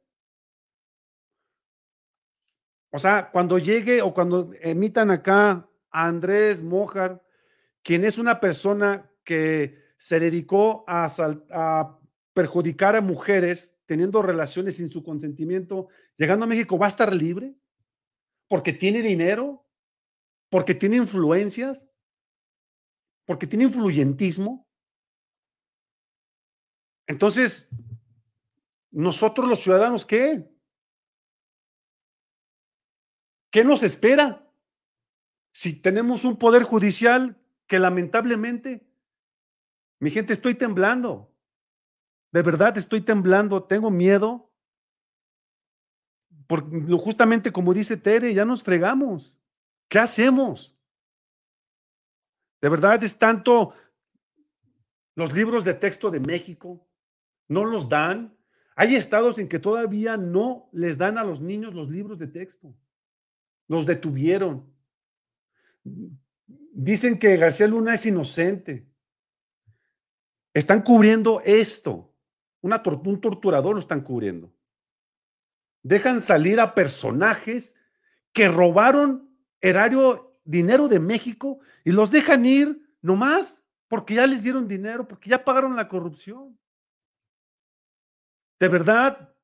O 2.90 2.98
sea, 2.98 3.30
cuando 3.30 3.58
llegue 3.58 4.02
o 4.02 4.14
cuando 4.14 4.50
emitan 4.60 5.10
acá 5.10 5.68
a 5.90 6.06
Andrés 6.06 6.62
Mojar, 6.62 7.22
quien 7.82 8.04
es 8.04 8.18
una 8.18 8.40
persona 8.40 9.10
que 9.24 9.78
se 9.98 10.20
dedicó 10.20 10.84
a, 10.86 11.06
a 11.50 11.98
perjudicar 12.32 12.96
a 12.96 13.00
mujeres 13.00 13.76
teniendo 13.86 14.22
relaciones 14.22 14.76
sin 14.76 14.88
su 14.88 15.02
consentimiento, 15.02 15.88
llegando 16.16 16.44
a 16.44 16.48
México, 16.48 16.78
¿va 16.78 16.86
a 16.86 16.90
estar 16.90 17.12
libre? 17.14 17.54
porque 18.48 18.72
tiene 18.72 19.02
dinero, 19.02 19.64
porque 20.48 20.74
tiene 20.74 20.96
influencias, 20.96 21.86
porque 23.26 23.46
tiene 23.46 23.64
influyentismo. 23.64 24.66
Entonces, 27.06 27.68
nosotros 28.90 29.48
los 29.48 29.60
ciudadanos, 29.60 30.04
¿qué? 30.04 30.50
¿Qué 33.50 33.64
nos 33.64 33.82
espera? 33.82 34.46
Si 35.52 35.80
tenemos 35.80 36.24
un 36.24 36.36
poder 36.36 36.62
judicial 36.62 37.40
que 37.66 37.78
lamentablemente, 37.78 38.86
mi 40.00 40.10
gente, 40.10 40.32
estoy 40.32 40.54
temblando. 40.54 41.34
De 42.30 42.42
verdad 42.42 42.76
estoy 42.76 43.00
temblando, 43.00 43.64
tengo 43.64 43.90
miedo. 43.90 44.52
Porque 46.46 46.68
justamente 46.98 47.52
como 47.52 47.74
dice 47.74 47.96
Tere, 47.96 48.32
ya 48.32 48.44
nos 48.44 48.62
fregamos. 48.62 49.36
¿Qué 49.88 49.98
hacemos? 49.98 50.78
De 52.60 52.68
verdad 52.68 53.02
es 53.02 53.18
tanto 53.18 53.74
los 55.14 55.32
libros 55.32 55.64
de 55.64 55.74
texto 55.74 56.10
de 56.10 56.20
México, 56.20 56.86
no 57.48 57.64
los 57.64 57.88
dan. 57.88 58.36
Hay 58.76 58.94
estados 58.94 59.38
en 59.38 59.48
que 59.48 59.58
todavía 59.58 60.16
no 60.16 60.68
les 60.72 60.96
dan 60.98 61.18
a 61.18 61.24
los 61.24 61.40
niños 61.40 61.74
los 61.74 61.88
libros 61.88 62.18
de 62.18 62.28
texto. 62.28 62.74
Los 63.68 63.86
detuvieron. 63.86 64.68
Dicen 66.72 67.18
que 67.18 67.36
García 67.36 67.68
Luna 67.68 67.94
es 67.94 68.06
inocente. 68.06 68.88
Están 70.52 70.82
cubriendo 70.82 71.40
esto. 71.44 72.14
Un 72.60 73.20
torturador 73.20 73.74
lo 73.74 73.80
están 73.80 74.00
cubriendo. 74.00 74.52
Dejan 75.82 76.20
salir 76.20 76.58
a 76.58 76.74
personajes 76.74 77.76
que 78.32 78.48
robaron 78.48 79.30
erario, 79.60 80.40
dinero 80.44 80.88
de 80.88 80.98
México 80.98 81.60
y 81.84 81.92
los 81.92 82.10
dejan 82.10 82.44
ir 82.44 82.82
nomás 83.00 83.64
porque 83.86 84.14
ya 84.14 84.26
les 84.26 84.42
dieron 84.42 84.68
dinero, 84.68 85.06
porque 85.06 85.30
ya 85.30 85.44
pagaron 85.44 85.76
la 85.76 85.88
corrupción. 85.88 86.58
De 88.60 88.68
verdad, 88.68 89.34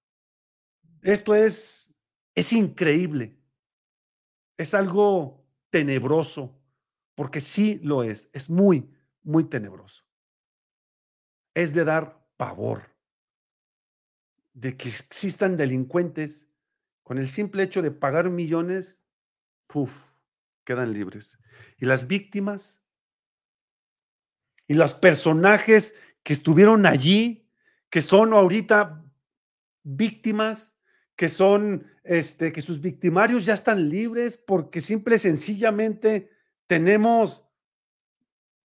esto 1.02 1.34
es, 1.34 1.94
es 2.34 2.52
increíble. 2.52 3.38
Es 4.56 4.74
algo 4.74 5.44
tenebroso, 5.70 6.56
porque 7.14 7.40
sí 7.40 7.80
lo 7.82 8.02
es. 8.02 8.30
Es 8.32 8.50
muy, 8.50 8.90
muy 9.22 9.44
tenebroso. 9.44 10.04
Es 11.54 11.74
de 11.74 11.84
dar 11.84 12.26
pavor 12.36 12.94
de 14.52 14.76
que 14.76 14.88
existan 14.88 15.56
delincuentes 15.56 16.48
con 17.02 17.18
el 17.18 17.28
simple 17.28 17.64
hecho 17.64 17.82
de 17.82 17.90
pagar 17.90 18.30
millones, 18.30 18.98
puf, 19.66 19.92
quedan 20.64 20.92
libres. 20.92 21.38
Y 21.78 21.86
las 21.86 22.06
víctimas 22.06 22.84
y 24.66 24.74
los 24.74 24.94
personajes 24.94 25.94
que 26.22 26.32
estuvieron 26.32 26.86
allí, 26.86 27.50
que 27.90 28.00
son 28.00 28.32
ahorita 28.32 29.04
víctimas 29.82 30.73
que 31.16 31.28
son, 31.28 31.86
este, 32.02 32.52
que 32.52 32.62
sus 32.62 32.80
victimarios 32.80 33.46
ya 33.46 33.54
están 33.54 33.88
libres 33.88 34.36
porque 34.36 34.80
simple 34.80 35.16
y 35.16 35.18
sencillamente 35.18 36.30
tenemos 36.66 37.46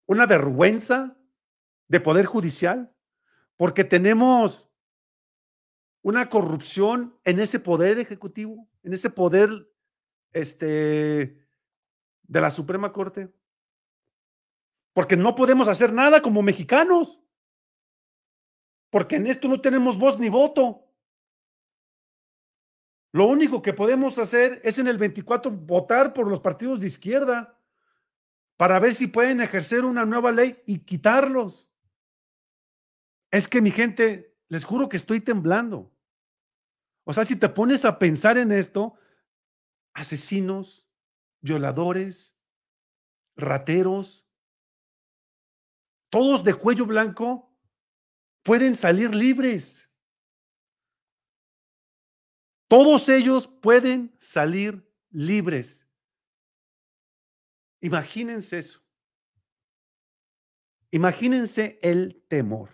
una 0.05 0.25
vergüenza 0.25 1.17
de 1.88 1.99
poder 1.99 2.25
judicial, 2.25 2.95
porque 3.57 3.83
tenemos 3.83 4.71
una 6.01 6.29
corrupción 6.29 7.19
en 7.25 7.39
ese 7.39 7.59
poder 7.59 7.99
ejecutivo, 7.99 8.67
en 8.83 8.93
ese 8.93 9.09
poder 9.09 9.71
este, 10.31 11.45
de 12.23 12.41
la 12.41 12.49
Suprema 12.51 12.91
Corte, 12.91 13.31
porque 14.93 15.17
no 15.17 15.35
podemos 15.35 15.67
hacer 15.67 15.93
nada 15.93 16.21
como 16.21 16.41
mexicanos, 16.41 17.21
porque 18.89 19.17
en 19.17 19.27
esto 19.27 19.47
no 19.47 19.62
tenemos 19.62 19.97
voz 19.97 20.19
ni 20.19 20.29
voto. 20.29 20.88
Lo 23.12 23.26
único 23.26 23.62
que 23.62 23.74
podemos 23.74 24.19
hacer 24.19 24.62
es 24.63 24.78
en 24.78 24.88
el 24.88 24.98
24 24.98 25.52
votar 25.52 26.13
por 26.13 26.28
los 26.28 26.39
partidos 26.39 26.80
de 26.80 26.88
izquierda 26.88 27.60
para 28.56 28.78
ver 28.80 28.93
si 28.93 29.08
pueden 29.08 29.41
ejercer 29.41 29.86
una 29.86 30.06
nueva 30.06 30.32
ley 30.32 30.62
y 30.65 30.80
quitarlos. 30.80 31.72
Es 33.32 33.48
que 33.48 33.62
mi 33.62 33.72
gente, 33.72 34.38
les 34.48 34.63
juro 34.63 34.89
que 34.89 34.98
estoy 34.98 35.22
temblando. 35.22 35.91
O 37.04 37.13
sea, 37.13 37.26
si 37.26 37.38
te 37.38 37.50
pones 37.50 37.86
a 37.86 37.98
pensar 37.98 38.38
en 38.38 38.52
esto, 38.52 38.95
asesinos, 39.93 40.88
violadores, 41.41 42.38
rateros, 43.36 44.28
todos 46.10 46.43
de 46.43 46.54
cuello 46.54 46.86
blanco, 46.86 47.56
pueden 48.43 48.76
salir 48.76 49.15
libres. 49.15 49.88
Todos 52.69 53.10
ellos 53.10 53.47
pueden 53.47 54.13
salir 54.19 54.88
libres. 55.10 55.88
Imagínense 57.82 58.60
eso. 58.60 58.79
Imagínense 60.91 61.79
el 61.82 62.23
temor. 62.27 62.69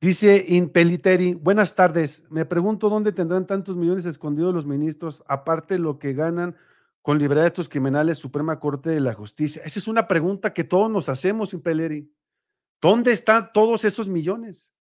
Dice 0.00 0.44
Impeliteri, 0.48 1.34
buenas 1.34 1.76
tardes. 1.76 2.24
Me 2.28 2.44
pregunto 2.44 2.88
dónde 2.88 3.12
tendrán 3.12 3.46
tantos 3.46 3.76
millones 3.76 4.04
escondidos 4.04 4.52
los 4.52 4.66
ministros, 4.66 5.22
aparte 5.28 5.74
de 5.74 5.80
lo 5.80 6.00
que 6.00 6.12
ganan 6.12 6.56
con 7.02 7.18
liberar 7.18 7.44
a 7.44 7.46
estos 7.46 7.68
criminales 7.68 8.18
Suprema 8.18 8.58
Corte 8.58 8.90
de 8.90 8.98
la 8.98 9.14
Justicia. 9.14 9.62
Esa 9.64 9.78
es 9.78 9.86
una 9.86 10.08
pregunta 10.08 10.52
que 10.52 10.64
todos 10.64 10.90
nos 10.90 11.08
hacemos, 11.08 11.54
Impeliteri. 11.54 12.12
¿Dónde 12.80 13.12
están 13.12 13.52
todos 13.52 13.84
esos 13.84 14.08
millones? 14.08 14.74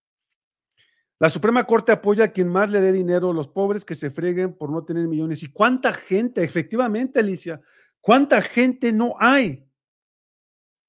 La 1.21 1.29
Suprema 1.29 1.67
Corte 1.67 1.91
apoya 1.91 2.23
a 2.23 2.31
quien 2.31 2.47
más 2.47 2.71
le 2.71 2.81
dé 2.81 2.91
dinero, 2.91 3.31
los 3.31 3.47
pobres 3.47 3.85
que 3.85 3.93
se 3.93 4.09
freguen 4.09 4.57
por 4.57 4.71
no 4.71 4.83
tener 4.83 5.07
millones. 5.07 5.43
¿Y 5.43 5.51
cuánta 5.51 5.93
gente, 5.93 6.43
efectivamente, 6.43 7.19
Alicia, 7.19 7.61
cuánta 7.99 8.41
gente 8.41 8.91
no 8.91 9.13
hay 9.19 9.69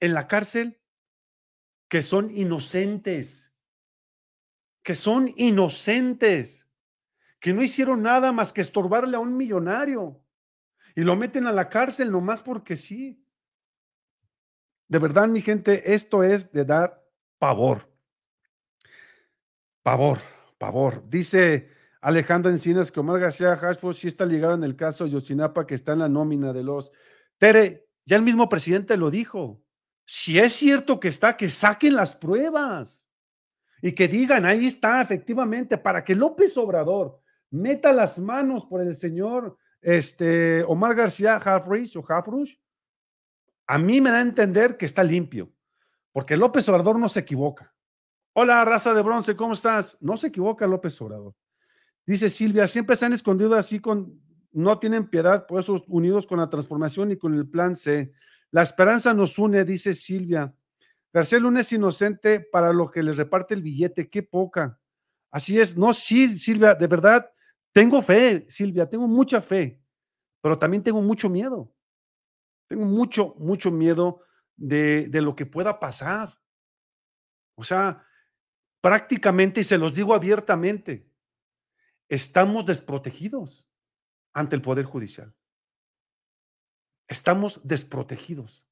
en 0.00 0.14
la 0.14 0.26
cárcel 0.26 0.80
que 1.86 2.00
son 2.00 2.30
inocentes? 2.34 3.54
Que 4.82 4.94
son 4.94 5.30
inocentes, 5.36 6.66
que 7.38 7.52
no 7.52 7.62
hicieron 7.62 8.02
nada 8.02 8.32
más 8.32 8.54
que 8.54 8.62
estorbarle 8.62 9.18
a 9.18 9.20
un 9.20 9.36
millonario 9.36 10.24
y 10.96 11.02
lo 11.02 11.14
meten 11.14 11.46
a 11.46 11.52
la 11.52 11.68
cárcel 11.68 12.10
nomás 12.10 12.40
porque 12.40 12.76
sí. 12.76 13.22
De 14.88 14.98
verdad, 14.98 15.28
mi 15.28 15.42
gente, 15.42 15.92
esto 15.92 16.22
es 16.22 16.50
de 16.52 16.64
dar 16.64 17.06
pavor. 17.38 17.91
Pavor, 19.82 20.20
pavor. 20.58 21.02
Dice 21.08 21.68
Alejandro 22.00 22.50
Encinas 22.50 22.92
que 22.92 23.00
Omar 23.00 23.20
García 23.20 23.56
Hashford 23.56 23.96
sí 23.96 24.08
está 24.08 24.24
ligado 24.24 24.54
en 24.54 24.64
el 24.64 24.76
caso 24.76 25.06
Yosinapa 25.06 25.66
que 25.66 25.74
está 25.74 25.92
en 25.92 26.00
la 26.00 26.08
nómina 26.08 26.52
de 26.52 26.62
los. 26.62 26.92
Tere, 27.38 27.88
ya 28.04 28.16
el 28.16 28.22
mismo 28.22 28.48
presidente 28.48 28.96
lo 28.96 29.10
dijo. 29.10 29.62
Si 30.04 30.38
es 30.38 30.52
cierto 30.52 31.00
que 31.00 31.08
está, 31.08 31.36
que 31.36 31.50
saquen 31.50 31.94
las 31.94 32.14
pruebas 32.14 33.08
y 33.80 33.92
que 33.92 34.06
digan, 34.06 34.44
ahí 34.44 34.66
está, 34.66 35.00
efectivamente, 35.00 35.78
para 35.78 36.04
que 36.04 36.14
López 36.14 36.56
Obrador 36.56 37.20
meta 37.50 37.92
las 37.92 38.18
manos 38.18 38.66
por 38.66 38.80
el 38.80 38.94
señor 38.96 39.56
este, 39.80 40.62
Omar 40.64 40.94
García 40.94 41.36
Hafrush 41.36 41.96
o 41.98 42.04
Hafrush, 42.06 42.54
a 43.66 43.78
mí 43.78 44.00
me 44.00 44.10
da 44.10 44.18
a 44.18 44.22
entender 44.22 44.76
que 44.76 44.86
está 44.86 45.02
limpio, 45.02 45.52
porque 46.12 46.36
López 46.36 46.68
Obrador 46.68 46.98
no 46.98 47.08
se 47.08 47.20
equivoca. 47.20 47.71
Hola, 48.34 48.64
raza 48.64 48.94
de 48.94 49.02
bronce, 49.02 49.36
¿cómo 49.36 49.52
estás? 49.52 49.98
No 50.00 50.16
se 50.16 50.28
equivoca 50.28 50.66
López 50.66 50.98
Obrador. 51.02 51.34
Dice 52.06 52.30
Silvia, 52.30 52.66
siempre 52.66 52.96
se 52.96 53.04
han 53.04 53.12
escondido 53.12 53.54
así 53.56 53.78
con, 53.78 54.22
no 54.52 54.78
tienen 54.78 55.10
piedad, 55.10 55.46
por 55.46 55.60
eso 55.60 55.84
unidos 55.88 56.26
con 56.26 56.38
la 56.38 56.48
transformación 56.48 57.10
y 57.10 57.18
con 57.18 57.34
el 57.34 57.46
plan 57.46 57.76
C. 57.76 58.14
La 58.50 58.62
esperanza 58.62 59.12
nos 59.12 59.38
une, 59.38 59.64
dice 59.64 59.92
Silvia. 59.92 60.54
García 61.12 61.40
Luna 61.40 61.60
es 61.60 61.70
inocente 61.74 62.40
para 62.40 62.72
lo 62.72 62.90
que 62.90 63.02
le 63.02 63.12
reparte 63.12 63.52
el 63.52 63.62
billete, 63.62 64.08
qué 64.08 64.22
poca. 64.22 64.80
Así 65.30 65.60
es, 65.60 65.76
no, 65.76 65.92
sí, 65.92 66.38
Silvia, 66.38 66.74
de 66.74 66.86
verdad, 66.86 67.30
tengo 67.70 68.00
fe, 68.00 68.46
Silvia, 68.48 68.88
tengo 68.88 69.06
mucha 69.06 69.42
fe, 69.42 69.78
pero 70.40 70.54
también 70.54 70.82
tengo 70.82 71.02
mucho 71.02 71.28
miedo. 71.28 71.70
Tengo 72.66 72.86
mucho, 72.86 73.34
mucho 73.38 73.70
miedo 73.70 74.22
de, 74.56 75.08
de 75.08 75.20
lo 75.20 75.36
que 75.36 75.44
pueda 75.44 75.78
pasar. 75.78 76.34
O 77.56 77.62
sea, 77.62 78.06
prácticamente, 78.82 79.60
y 79.60 79.64
se 79.64 79.78
los 79.78 79.94
digo 79.94 80.14
abiertamente, 80.14 81.08
estamos 82.08 82.66
desprotegidos 82.66 83.64
ante 84.34 84.56
el 84.56 84.60
Poder 84.60 84.84
Judicial. 84.84 85.34
Estamos 87.08 87.60
desprotegidos. 87.64 88.66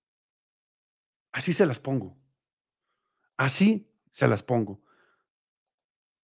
Así 1.32 1.52
se 1.52 1.64
las 1.64 1.78
pongo. 1.78 2.18
Así 3.36 3.88
se 4.10 4.28
las 4.28 4.42
pongo. 4.42 4.82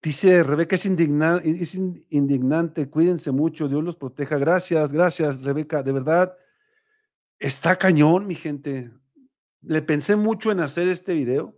Dice 0.03 0.42
Rebeca, 0.42 0.77
es, 0.77 0.85
es 0.85 1.75
indignante, 2.11 2.90
cuídense 2.90 3.31
mucho, 3.31 3.68
Dios 3.68 3.85
los 3.85 3.96
proteja. 3.96 4.37
Gracias, 4.37 4.92
gracias, 4.92 5.42
Rebeca, 5.42 5.83
de 5.83 5.92
verdad. 5.92 6.37
Está 7.38 7.77
cañón, 7.77 8.27
mi 8.27 8.35
gente. 8.35 8.90
Le 9.62 9.83
pensé 9.83 10.16
mucho 10.16 10.51
en 10.51 10.61
hacer 10.61 10.88
este 10.88 11.14
video. 11.14 11.57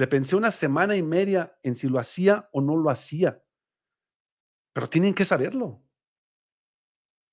Le 0.00 0.06
pensé 0.06 0.34
una 0.34 0.50
semana 0.50 0.96
y 0.96 1.02
media 1.02 1.54
en 1.62 1.74
si 1.74 1.86
lo 1.86 1.98
hacía 1.98 2.48
o 2.52 2.62
no 2.62 2.74
lo 2.74 2.88
hacía. 2.88 3.44
Pero 4.72 4.88
tienen 4.88 5.12
que 5.12 5.26
saberlo. 5.26 5.82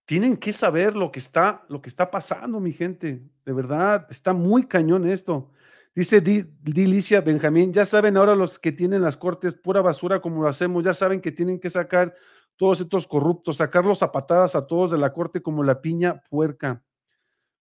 Tienen 0.05 0.35
que 0.35 0.51
saber 0.51 0.93
lo 0.93 1.09
que 1.09 1.19
está, 1.19 1.63
lo 1.69 1.81
que 1.81 1.87
está 1.87 2.11
pasando, 2.11 2.59
mi 2.59 2.73
gente. 2.73 3.23
De 3.45 3.53
verdad, 3.53 4.05
está 4.09 4.33
muy 4.33 4.67
cañón 4.67 5.07
esto. 5.07 5.49
Dice 5.95 6.19
Dilicia 6.19 7.21
Benjamín, 7.21 7.71
ya 7.71 7.85
saben 7.85 8.17
ahora 8.17 8.35
los 8.35 8.59
que 8.59 8.73
tienen 8.73 9.01
las 9.01 9.15
cortes 9.15 9.53
pura 9.53 9.79
basura 9.81 10.19
como 10.19 10.41
lo 10.41 10.49
hacemos, 10.49 10.83
ya 10.83 10.91
saben 10.91 11.21
que 11.21 11.31
tienen 11.31 11.61
que 11.61 11.69
sacar 11.69 12.13
todos 12.57 12.81
estos 12.81 13.07
corruptos, 13.07 13.55
sacarlos 13.55 14.03
a 14.03 14.11
patadas 14.11 14.55
a 14.55 14.67
todos 14.67 14.91
de 14.91 14.97
la 14.97 15.13
corte 15.13 15.41
como 15.41 15.63
la 15.63 15.79
piña 15.79 16.21
puerca. 16.29 16.83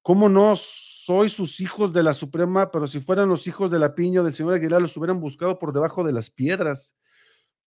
¿Cómo 0.07 0.29
no 0.29 0.55
soy 0.55 1.29
sus 1.29 1.59
hijos 1.59 1.93
de 1.93 2.05
la 2.05 2.15
Suprema, 2.15 2.71
pero 2.71 2.87
si 2.87 3.01
fueran 3.01 3.29
los 3.29 3.49
hijos 3.49 3.73
de 3.73 3.81
la 3.81 3.97
piña 3.97 4.23
del 4.23 4.35
señor 4.35 4.55
Aguilar, 4.55 4.81
los 4.81 4.97
hubieran 4.97 5.19
buscado 5.19 5.59
por 5.59 5.73
debajo 5.73 6.05
de 6.05 6.13
las 6.13 6.31
piedras? 6.31 6.97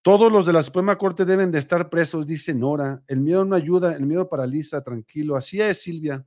Todos 0.02 0.32
los 0.32 0.46
de 0.46 0.54
la 0.54 0.64
Suprema 0.64 0.98
Corte 0.98 1.26
deben 1.26 1.52
de 1.52 1.60
estar 1.60 1.90
presos, 1.90 2.26
dice 2.26 2.54
Nora. 2.54 3.04
El 3.08 3.20
miedo 3.20 3.44
no 3.44 3.58
ayuda, 3.58 3.94
el 3.94 4.06
miedo 4.06 4.30
paraliza, 4.30 4.82
tranquilo. 4.82 5.36
Así 5.36 5.60
es, 5.60 5.82
Silvia. 5.82 6.26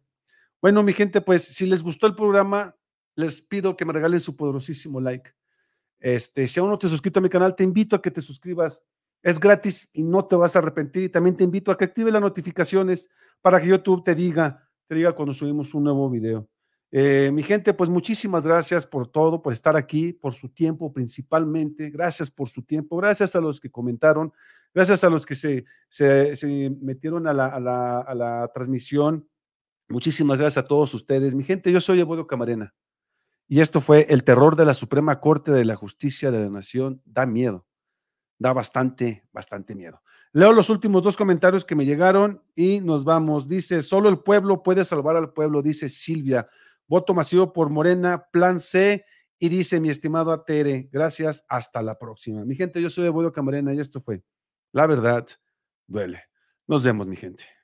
Bueno, 0.61 0.83
mi 0.83 0.93
gente, 0.93 1.23
pues 1.23 1.45
si 1.45 1.65
les 1.65 1.83
gustó 1.83 2.07
el 2.09 2.15
programa, 2.15 2.77
les 3.15 3.41
pido 3.41 3.75
que 3.75 3.87
me 3.87 3.95
regalen 3.95 4.21
su 4.21 4.37
poderosísimo 4.37 5.01
like. 5.01 5.31
Este, 5.99 6.47
si 6.47 6.61
aún 6.61 6.69
no 6.69 6.79
te 6.79 6.89
has 6.89 6.91
suscrito 6.91 7.21
a 7.21 7.23
mi 7.23 7.31
canal, 7.31 7.57
te 7.57 7.65
invito 7.65 7.97
a 7.97 8.03
que 8.03 8.11
te 8.11 8.21
suscribas. 8.21 8.85
Es 9.23 9.41
gratis 9.41 9.89
y 9.95 10.03
no 10.03 10.27
te 10.27 10.37
vas 10.37 10.57
a 10.57 10.59
arrepentir. 10.59 11.05
Y 11.05 11.09
también 11.09 11.39
te 11.39 11.45
invito 11.45 11.73
a 11.73 11.79
que 11.79 11.87
active 11.87 12.13
las 12.13 12.21
notificaciones 12.21 13.09
para 13.41 13.59
que 13.59 13.69
YouTube 13.69 14.05
te 14.05 14.15
diga, 14.15 14.69
te 14.87 14.95
diga 14.95 15.13
cuando 15.13 15.33
subimos 15.33 15.75
un 15.75 15.85
nuevo 15.85 16.11
video. 16.11 16.49
Eh, 16.95 17.31
mi 17.33 17.43
gente, 17.43 17.73
pues 17.73 17.89
muchísimas 17.89 18.45
gracias 18.45 18.87
por 18.87 19.09
todo, 19.09 19.41
por 19.41 19.55
estar 19.55 19.77
aquí, 19.77 20.13
por 20.13 20.35
su 20.35 20.51
tiempo 20.51 20.93
principalmente. 20.93 21.89
Gracias 21.89 22.31
por 22.31 22.51
su 22.51 22.63
tiempo. 22.63 22.99
Gracias 22.99 23.35
a 23.35 23.41
los 23.41 23.61
que 23.61 23.71
comentaron. 23.71 24.33
Gracias 24.75 25.03
a 25.03 25.09
los 25.09 25.25
que 25.25 25.35
se, 25.35 25.65
se, 25.89 26.71
metieron 26.81 27.27
a 27.27 27.33
la, 27.33 27.47
a, 27.47 27.61
la, 27.61 28.01
a 28.01 28.15
la, 28.15 28.51
transmisión. 28.55 29.27
Muchísimas 29.89 30.39
gracias 30.39 30.65
a 30.65 30.69
todos 30.69 30.93
ustedes. 30.93 31.35
Mi 31.35 31.45
gente, 31.45 31.73
yo 31.73 31.81
soy 31.81 32.01
Evodio 32.01 32.27
Camarena. 32.27 32.75
Y 33.49 33.61
esto 33.61 33.81
fue 33.81 34.07
el 34.09 34.25
terror 34.25 34.57
de 34.57 34.65
la 34.65 34.75
Suprema 34.75 35.21
Corte 35.21 35.51
de 35.51 35.65
la 35.65 35.77
Justicia 35.77 36.31
de 36.31 36.39
la 36.41 36.51
Nación. 36.51 37.03
Da 37.05 37.27
miedo, 37.27 37.67
da 38.43 38.53
bastante, 38.53 39.25
bastante 39.33 39.75
miedo. 39.75 40.03
Leo 40.33 40.53
los 40.53 40.69
últimos 40.69 41.03
dos 41.03 41.17
comentarios 41.17 41.65
que 41.65 41.77
me 41.77 41.85
llegaron 41.85 42.43
y 42.55 42.81
nos 42.81 43.05
vamos. 43.05 43.49
Dice, 43.49 43.83
solo 43.83 44.09
el 44.09 44.19
pueblo 44.19 44.63
puede 44.63 44.85
salvar 44.85 45.17
al 45.17 45.33
pueblo, 45.33 45.63
dice 45.63 45.89
Silvia. 45.89 46.49
Voto 46.89 47.15
masivo 47.15 47.53
por 47.53 47.71
Morena, 47.71 48.27
plan 48.33 48.59
C. 48.59 49.05
Y 49.39 49.49
dice 49.49 49.81
mi 49.81 49.91
estimado 49.91 50.33
Atere, 50.33 50.89
gracias, 50.93 51.45
hasta 51.49 51.83
la 51.83 51.99
próxima. 51.99 52.45
Mi 52.45 52.55
gente, 52.55 52.83
yo 52.83 52.91
soy 52.91 53.07
Evodio 53.07 53.33
Camarena 53.33 53.73
y 53.75 53.81
esto 53.81 54.01
fue 54.01 54.23
La 54.73 54.87
Verdad 54.87 55.27
Duele. 55.87 56.25
Nos 56.67 56.85
vemos, 56.85 57.07
mi 57.07 57.17
gente. 57.17 57.62